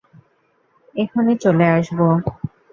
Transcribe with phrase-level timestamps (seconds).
[0.95, 2.07] এখনি চলে আসবো।